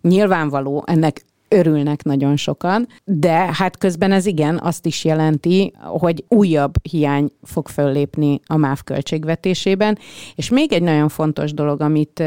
nyilvánvaló, 0.01 0.83
ennek 0.87 1.25
örülnek 1.49 2.03
nagyon 2.03 2.35
sokan, 2.35 2.87
de 3.03 3.49
hát 3.53 3.77
közben 3.77 4.11
ez 4.11 4.25
igen, 4.25 4.59
azt 4.63 4.85
is 4.85 5.05
jelenti, 5.05 5.73
hogy 5.79 6.23
újabb 6.27 6.73
hiány 6.89 7.31
fog 7.43 7.67
föllépni 7.67 8.39
a 8.45 8.57
MÁV 8.57 8.79
költségvetésében, 8.83 9.97
és 10.35 10.49
még 10.49 10.73
egy 10.73 10.81
nagyon 10.81 11.09
fontos 11.09 11.53
dolog, 11.53 11.81
amit 11.81 12.23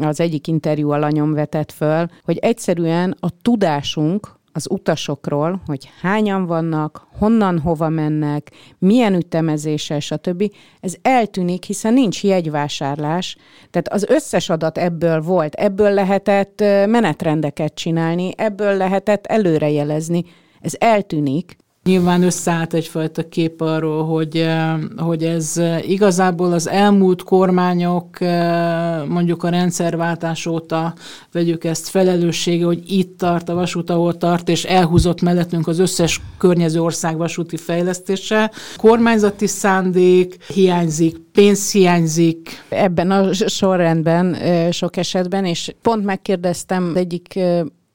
az 0.00 0.20
egyik 0.20 0.46
interjú 0.46 0.90
alanyom 0.90 1.32
vetett 1.32 1.72
föl, 1.72 2.06
hogy 2.24 2.38
egyszerűen 2.38 3.16
a 3.20 3.28
tudásunk 3.42 4.35
az 4.56 4.66
utasokról, 4.70 5.60
hogy 5.66 5.90
hányan 6.00 6.46
vannak, 6.46 7.06
honnan, 7.18 7.58
hova 7.58 7.88
mennek, 7.88 8.50
milyen 8.78 9.14
ütemezéssel, 9.14 10.00
stb. 10.00 10.52
Ez 10.80 10.94
eltűnik, 11.02 11.64
hiszen 11.64 11.92
nincs 11.92 12.24
jegyvásárlás, 12.24 13.36
tehát 13.70 13.88
az 13.88 14.06
összes 14.08 14.48
adat 14.48 14.78
ebből 14.78 15.20
volt, 15.20 15.54
ebből 15.54 15.90
lehetett 15.90 16.60
menetrendeket 16.86 17.74
csinálni, 17.74 18.30
ebből 18.36 18.76
lehetett 18.76 19.26
előrejelezni. 19.26 20.24
Ez 20.60 20.74
eltűnik, 20.78 21.56
Nyilván 21.86 22.22
összeállt 22.22 22.74
egyfajta 22.74 23.28
kép 23.28 23.60
arról, 23.60 24.04
hogy, 24.04 24.36
eh, 24.36 24.74
hogy 24.96 25.24
ez 25.24 25.56
eh, 25.56 25.90
igazából 25.90 26.52
az 26.52 26.68
elmúlt 26.68 27.22
kormányok, 27.22 28.20
eh, 28.20 29.04
mondjuk 29.08 29.42
a 29.42 29.48
rendszerváltás 29.48 30.46
óta 30.46 30.94
vegyük 31.32 31.64
ezt 31.64 31.88
felelőssége, 31.88 32.64
hogy 32.64 32.82
itt 32.86 33.18
tart 33.18 33.48
a 33.48 33.54
vasút, 33.54 33.90
ahol 33.90 34.16
tart, 34.16 34.48
és 34.48 34.64
elhúzott 34.64 35.22
mellettünk 35.22 35.66
az 35.66 35.78
összes 35.78 36.20
környező 36.38 36.80
ország 36.80 37.16
vasúti 37.16 37.56
fejlesztése. 37.56 38.50
Kormányzati 38.76 39.46
szándék 39.46 40.44
hiányzik, 40.44 41.16
pénz 41.32 41.72
hiányzik. 41.72 42.64
Ebben 42.68 43.10
a 43.10 43.32
sorrendben 43.32 44.36
sok 44.72 44.96
esetben, 44.96 45.44
és 45.44 45.74
pont 45.82 46.04
megkérdeztem 46.04 46.92
egyik 46.94 47.38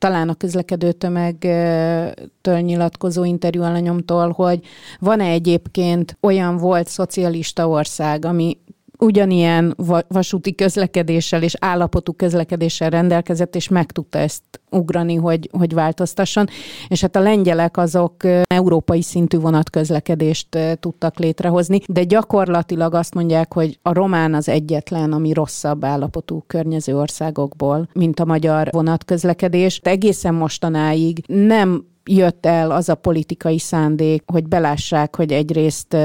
talán 0.02 0.30
a 0.30 0.34
közlekedő 0.34 0.92
tömegtől 0.92 2.60
nyilatkozó 2.60 3.24
interjú 3.24 3.62
alanyomtól, 3.62 4.32
hogy 4.32 4.60
van-e 5.00 5.26
egyébként 5.26 6.18
olyan 6.22 6.58
volt 6.58 6.88
szocialista 6.88 7.68
ország, 7.68 8.26
ami 8.26 8.58
ugyanilyen 9.06 9.76
vasúti 10.08 10.56
közlekedéssel 10.56 11.44
és 11.44 11.56
állapotú 11.60 12.14
közlekedéssel 12.14 12.90
rendelkezett, 12.90 13.56
és 13.56 13.68
meg 13.68 13.92
tudta 13.92 14.18
ezt 14.18 14.44
ugrani, 14.70 15.16
hogy, 15.16 15.50
hogy 15.52 15.74
változtasson. 15.74 16.48
És 16.88 17.02
hát 17.02 17.16
a 17.16 17.20
lengyelek 17.20 17.78
azok 17.78 18.16
európai 18.48 19.02
szintű 19.02 19.38
vonatközlekedést 19.38 20.58
tudtak 20.80 21.20
létrehozni, 21.20 21.80
de 21.88 22.04
gyakorlatilag 22.04 22.94
azt 22.94 23.14
mondják, 23.14 23.54
hogy 23.54 23.80
a 23.82 23.94
román 23.94 24.34
az 24.34 24.50
egyetlen, 24.50 25.12
ami 25.12 25.34
rosszabb 25.34 25.86
állapotú 25.86 26.44
környező 26.48 26.98
országokból, 26.98 27.90
mint 27.94 28.20
a 28.20 28.26
magyar 28.26 28.68
vonatközlekedés. 28.72 29.82
De 29.82 29.90
egészen 29.90 30.34
mostanáig 30.34 31.24
nem 31.28 31.86
jött 32.06 32.46
el 32.46 32.72
az 32.72 32.90
a 32.90 32.96
politikai 32.96 33.60
szándék, 33.60 34.24
hogy 34.26 34.48
belássák, 34.48 35.16
hogy 35.16 35.32
egyrészt 35.32 35.98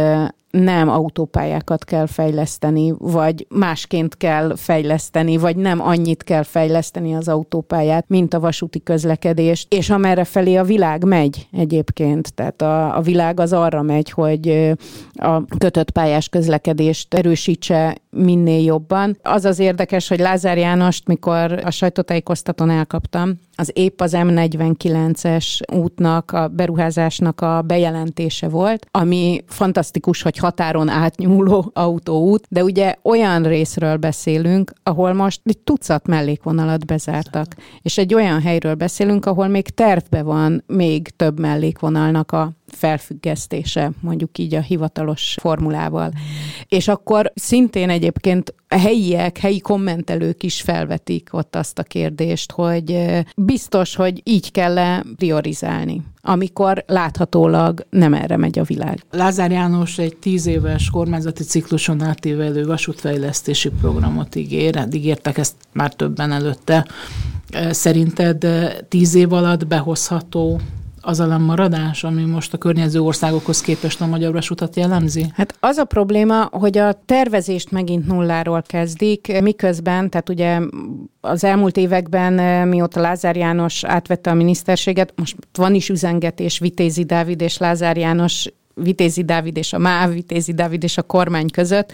nem 0.62 0.88
autópályákat 0.88 1.84
kell 1.84 2.06
fejleszteni, 2.06 2.94
vagy 2.98 3.46
másként 3.48 4.16
kell 4.16 4.52
fejleszteni, 4.56 5.36
vagy 5.36 5.56
nem 5.56 5.80
annyit 5.80 6.22
kell 6.22 6.42
fejleszteni 6.42 7.14
az 7.14 7.28
autópályát, 7.28 8.04
mint 8.08 8.34
a 8.34 8.40
vasúti 8.40 8.82
közlekedés, 8.82 9.66
és 9.68 9.90
amerre 9.90 10.24
felé 10.24 10.56
a 10.56 10.64
világ 10.64 11.04
megy 11.04 11.48
egyébként. 11.52 12.34
Tehát 12.34 12.62
a, 12.62 12.96
a 12.96 13.00
világ 13.00 13.40
az 13.40 13.52
arra 13.52 13.82
megy, 13.82 14.10
hogy 14.10 14.72
a 15.12 15.44
kötött 15.58 15.90
pályás 15.90 16.28
közlekedést 16.28 17.14
erősítse 17.14 17.96
minél 18.16 18.64
jobban. 18.64 19.18
Az 19.22 19.44
az 19.44 19.58
érdekes, 19.58 20.08
hogy 20.08 20.18
Lázár 20.18 20.58
Jánost, 20.58 21.06
mikor 21.06 21.60
a 21.64 21.70
sajtótájékoztatón 21.70 22.70
elkaptam, 22.70 23.38
az 23.58 23.70
épp 23.74 24.00
az 24.00 24.12
M49-es 24.16 25.74
útnak, 25.74 26.32
a 26.32 26.48
beruházásnak 26.48 27.40
a 27.40 27.62
bejelentése 27.62 28.48
volt, 28.48 28.86
ami 28.90 29.44
fantasztikus, 29.46 30.22
hogy 30.22 30.36
határon 30.36 30.88
átnyúló 30.88 31.70
autóút, 31.74 32.46
de 32.48 32.64
ugye 32.64 32.94
olyan 33.02 33.42
részről 33.42 33.96
beszélünk, 33.96 34.72
ahol 34.82 35.12
most 35.12 35.40
egy 35.44 35.58
tucat 35.58 36.06
mellékvonalat 36.06 36.86
bezártak, 36.86 37.56
és 37.82 37.98
egy 37.98 38.14
olyan 38.14 38.40
helyről 38.40 38.74
beszélünk, 38.74 39.26
ahol 39.26 39.46
még 39.48 39.68
tervbe 39.68 40.22
van 40.22 40.64
még 40.66 41.08
több 41.08 41.40
mellékvonalnak 41.40 42.32
a 42.32 42.50
felfüggesztése, 42.66 43.90
mondjuk 44.00 44.38
így 44.38 44.54
a 44.54 44.60
hivatalos 44.60 45.36
formulával. 45.40 46.12
És 46.68 46.88
akkor 46.88 47.32
szintén 47.34 47.90
egyébként 47.90 48.54
a 48.68 48.78
helyiek, 48.78 49.38
helyi 49.38 49.60
kommentelők 49.60 50.42
is 50.42 50.60
felvetik 50.60 51.28
ott 51.32 51.56
azt 51.56 51.78
a 51.78 51.82
kérdést, 51.82 52.52
hogy 52.52 53.22
biztos, 53.36 53.94
hogy 53.94 54.20
így 54.24 54.50
kell 54.50 54.78
-e 54.78 55.04
priorizálni 55.16 56.02
amikor 56.28 56.84
láthatólag 56.86 57.86
nem 57.90 58.14
erre 58.14 58.36
megy 58.36 58.58
a 58.58 58.62
világ. 58.62 59.04
Lázár 59.10 59.50
János 59.50 59.98
egy 59.98 60.16
tíz 60.16 60.46
éves 60.46 60.90
kormányzati 60.90 61.42
cikluson 61.44 62.02
átívelő 62.02 62.64
vasútfejlesztési 62.64 63.70
programot 63.80 64.34
ígér, 64.34 64.76
eddig 64.76 65.04
értek 65.04 65.38
ezt 65.38 65.54
már 65.72 65.94
többen 65.94 66.32
előtte. 66.32 66.86
Szerinted 67.70 68.46
tíz 68.88 69.14
év 69.14 69.32
alatt 69.32 69.66
behozható 69.66 70.60
az 71.06 71.20
a 71.20 71.38
maradás, 71.38 72.04
ami 72.04 72.24
most 72.24 72.52
a 72.52 72.58
környező 72.58 73.00
országokhoz 73.00 73.60
képest 73.60 74.00
a 74.00 74.06
magyar 74.06 74.32
vasutat 74.32 74.76
jellemzi? 74.76 75.26
Hát 75.34 75.56
az 75.60 75.76
a 75.76 75.84
probléma, 75.84 76.48
hogy 76.52 76.78
a 76.78 77.02
tervezést 77.04 77.70
megint 77.70 78.06
nulláról 78.06 78.62
kezdik, 78.62 79.40
miközben, 79.42 80.10
tehát 80.10 80.28
ugye 80.28 80.60
az 81.20 81.44
elmúlt 81.44 81.76
években, 81.76 82.68
mióta 82.68 83.00
Lázár 83.00 83.36
János 83.36 83.84
átvette 83.84 84.30
a 84.30 84.34
miniszterséget, 84.34 85.12
most 85.16 85.36
van 85.52 85.74
is 85.74 85.88
üzengetés 85.88 86.58
Vitézi 86.58 87.04
Dávid 87.04 87.40
és 87.40 87.58
Lázár 87.58 87.96
János 87.96 88.52
Vitézi 88.74 89.24
Dávid 89.24 89.56
és 89.56 89.72
a 89.72 89.78
MÁV, 89.78 90.12
Vitézi 90.12 90.54
Dávid 90.54 90.82
és 90.82 90.98
a 90.98 91.02
kormány 91.02 91.50
között, 91.50 91.92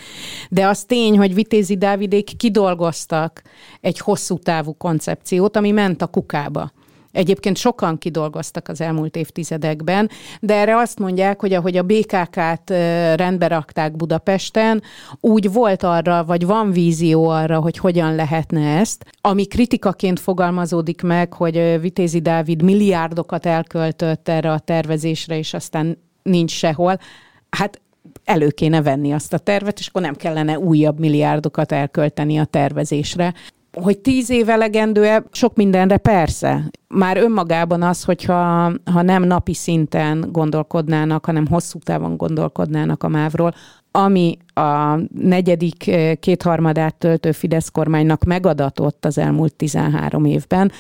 de 0.51 0.67
az 0.67 0.85
tény, 0.85 1.19
hogy 1.19 1.35
Vitézi 1.35 1.77
Dávidék 1.77 2.37
kidolgoztak 2.37 3.43
egy 3.81 3.99
hosszú 3.99 4.39
távú 4.39 4.73
koncepciót, 4.73 5.57
ami 5.57 5.71
ment 5.71 6.03
a 6.03 6.07
kukába. 6.07 6.73
Egyébként 7.13 7.57
sokan 7.57 7.99
kidolgoztak 7.99 8.69
az 8.69 8.81
elmúlt 8.81 9.17
évtizedekben, 9.17 10.11
de 10.41 10.55
erre 10.55 10.77
azt 10.77 10.99
mondják, 10.99 11.41
hogy 11.41 11.53
ahogy 11.53 11.77
a 11.77 11.83
BKK-t 11.83 12.71
rendbe 13.15 13.47
rakták 13.47 13.97
Budapesten, 13.97 14.83
úgy 15.21 15.53
volt 15.53 15.83
arra, 15.83 16.25
vagy 16.25 16.47
van 16.47 16.71
vízió 16.71 17.29
arra, 17.29 17.61
hogy 17.61 17.79
hogyan 17.79 18.15
lehetne 18.15 18.79
ezt, 18.79 19.05
ami 19.21 19.47
kritikaként 19.47 20.21
fogalmazódik 20.21 21.03
meg, 21.03 21.33
hogy 21.33 21.81
Vitézi 21.81 22.21
Dávid 22.21 22.63
milliárdokat 22.63 23.47
elköltött 23.47 24.29
erre 24.29 24.53
a 24.53 24.59
tervezésre, 24.59 25.39
és 25.39 25.55
aztán 25.55 25.99
nincs 26.23 26.51
sehol. 26.51 26.99
Hát 27.51 27.81
elő 28.25 28.49
kéne 28.49 28.83
venni 28.83 29.13
azt 29.13 29.33
a 29.33 29.39
tervet, 29.39 29.79
és 29.79 29.87
akkor 29.87 30.03
nem 30.03 30.15
kellene 30.15 30.59
újabb 30.59 30.99
milliárdokat 30.99 31.73
elkölteni 31.73 32.39
a 32.39 32.45
tervezésre 32.45 33.35
hogy 33.81 33.99
tíz 33.99 34.31
év 34.31 34.49
elegendő-e 34.49 35.25
sok 35.31 35.57
mindenre 35.57 35.97
persze. 35.97 36.71
Már 36.89 37.17
önmagában 37.17 37.83
az, 37.83 38.05
hogyha 38.05 38.73
ha 38.93 39.03
nem 39.03 39.23
napi 39.23 39.55
szinten 39.55 40.29
gondolkodnának, 40.33 41.25
hanem 41.25 41.47
hosszú 41.47 41.79
távon 41.79 42.17
gondolkodnának 42.17 43.03
a 43.03 43.09
mávról, 43.09 43.55
ami 43.91 44.39
a 44.55 44.99
negyedik 45.15 45.89
eh, 45.89 46.15
kétharmadát 46.15 46.95
töltő 46.95 47.33
Fidesz 47.33 47.69
kormánynak 47.69 48.25
megadatott 48.25 49.05
az 49.05 49.19
elmúlt 49.19 49.55
13 49.55 50.25
évben, 50.25 50.73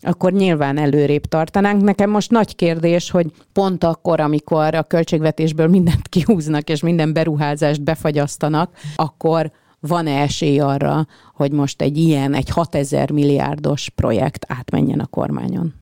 akkor 0.00 0.32
nyilván 0.32 0.78
előrébb 0.78 1.24
tartanánk. 1.24 1.82
Nekem 1.82 2.10
most 2.10 2.30
nagy 2.30 2.56
kérdés, 2.56 3.10
hogy 3.10 3.26
pont 3.52 3.84
akkor, 3.84 4.20
amikor 4.20 4.74
a 4.74 4.82
költségvetésből 4.82 5.66
mindent 5.66 6.08
kihúznak, 6.08 6.68
és 6.68 6.80
minden 6.80 7.12
beruházást 7.12 7.82
befagyasztanak, 7.82 8.70
akkor 8.96 9.50
van-e 9.80 10.20
esély 10.20 10.60
arra, 10.60 11.06
hogy 11.34 11.52
most 11.52 11.82
egy 11.82 11.98
ilyen, 11.98 12.34
egy 12.34 12.50
6000 12.50 13.10
milliárdos 13.10 13.88
projekt 13.94 14.44
átmenjen 14.48 15.00
a 15.00 15.06
kormányon? 15.06 15.74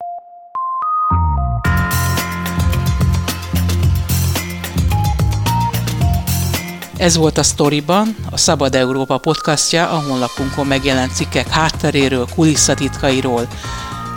Ez 6.96 7.16
volt 7.16 7.38
a 7.38 7.42
Storyban, 7.42 8.16
a 8.30 8.36
Szabad 8.36 8.74
Európa 8.74 9.18
podcastja, 9.18 9.88
a 9.88 10.02
honlapunkon 10.08 10.66
megjelent 10.66 11.14
cikkek 11.14 11.48
hátteréről, 11.48 12.26
kulisszatitkairól. 12.34 13.48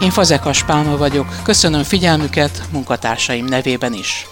Én 0.01 0.09
Fazekas 0.09 0.63
Pálma 0.63 0.97
vagyok, 0.97 1.27
köszönöm 1.43 1.83
figyelmüket 1.83 2.61
munkatársaim 2.71 3.45
nevében 3.45 3.93
is. 3.93 4.25